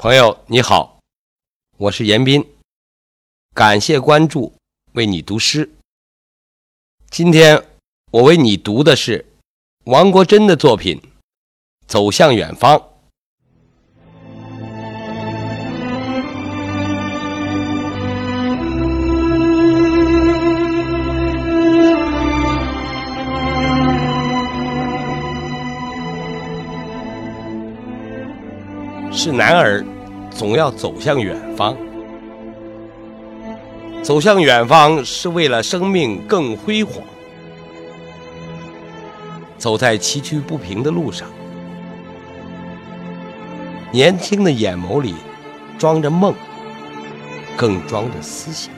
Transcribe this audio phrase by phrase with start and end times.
[0.00, 1.00] 朋友你好，
[1.76, 2.48] 我是严斌，
[3.52, 4.54] 感谢关注，
[4.92, 5.68] 为你读诗。
[7.10, 7.66] 今天
[8.12, 9.26] 我为你读的是
[9.86, 11.00] 王国珍的作品
[11.88, 12.78] 《走向远方》。
[29.10, 29.84] 是男儿，
[30.30, 31.76] 总要走向远方。
[34.02, 37.02] 走向远方是为了生命更辉煌。
[39.56, 41.28] 走在崎岖不平的路上，
[43.90, 45.16] 年轻的眼眸里
[45.76, 46.32] 装着梦，
[47.56, 48.72] 更装着思想。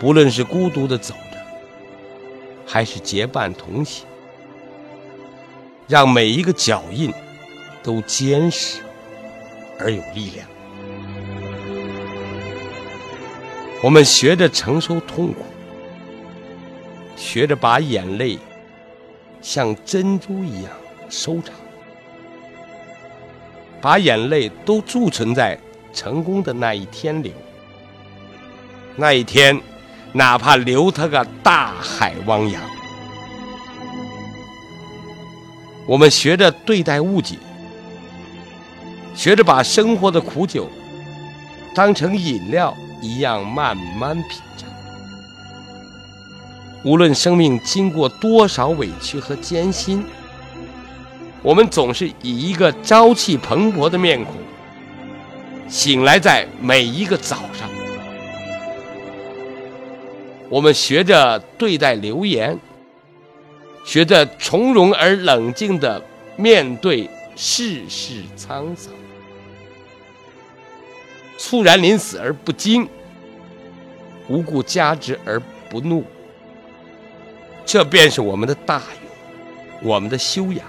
[0.00, 1.38] 不论是孤独的走着，
[2.64, 4.06] 还是结伴同行，
[5.86, 7.12] 让每一个脚印。
[7.86, 8.80] 都坚实
[9.78, 10.48] 而有力量。
[13.80, 15.44] 我们学着承受痛苦，
[17.16, 18.36] 学着把眼泪
[19.40, 20.72] 像珍珠一样
[21.08, 21.54] 收藏，
[23.80, 25.56] 把眼泪都贮存在
[25.92, 27.32] 成功的那一天流。
[28.96, 29.60] 那一天，
[30.12, 32.60] 哪怕流它个大海汪洋。
[35.86, 37.36] 我们学着对待误解。
[39.16, 40.68] 学着把生活的苦酒
[41.74, 44.68] 当成饮料一样慢慢品尝。
[46.84, 50.04] 无论生命经过多少委屈和艰辛，
[51.42, 54.34] 我们总是以一个朝气蓬勃的面孔
[55.66, 57.68] 醒来在每一个早上。
[60.48, 62.56] 我们学着对待流言，
[63.84, 66.00] 学着从容而冷静地
[66.36, 68.92] 面对世事沧桑。
[71.48, 72.88] 猝然临死而不惊，
[74.26, 76.04] 无故加之而不怒，
[77.64, 80.66] 这便是我们的大勇，我们的修养。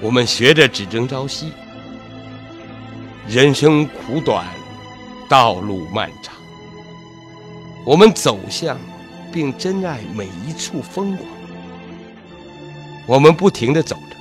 [0.00, 1.52] 我们学着只争朝夕，
[3.28, 4.46] 人生苦短，
[5.28, 6.34] 道路漫长。
[7.84, 8.78] 我们走向
[9.30, 11.28] 并珍爱每一处风光，
[13.06, 14.19] 我们不停地走着。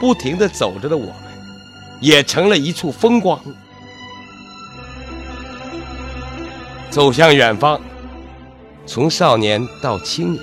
[0.00, 1.14] 不停地走着的我们，
[2.00, 3.40] 也成了一处风光。
[6.90, 7.80] 走向远方，
[8.86, 10.42] 从少年到青年，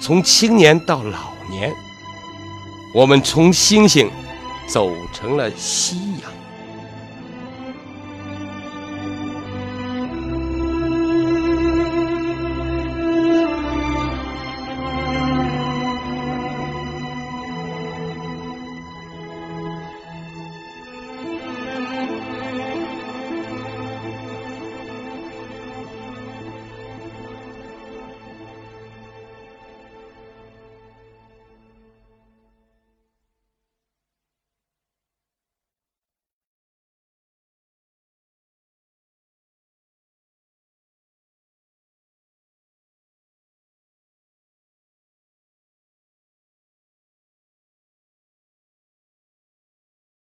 [0.00, 1.72] 从青年到老年，
[2.94, 4.10] 我们从星星
[4.66, 6.37] 走成了夕阳。